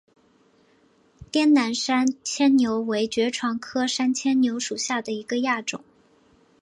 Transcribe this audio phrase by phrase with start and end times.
[1.31, 5.83] 滇南山牵牛为爵床科山牵牛属下的一个亚种。